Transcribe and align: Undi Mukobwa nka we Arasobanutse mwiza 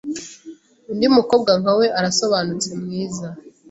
Undi 0.91 1.05
Mukobwa 1.17 1.51
nka 1.61 1.73
we 1.79 1.85
Arasobanutse 1.99 2.69
mwiza 2.81 3.27